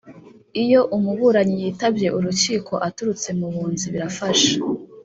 Iyo 0.63 0.81
umuburanyi 0.95 1.55
yitabye 1.63 2.07
urukiko 2.17 2.73
aturutse 2.87 3.29
mu 3.39 3.47
bunzi 3.53 3.85
birafasha 3.93 4.53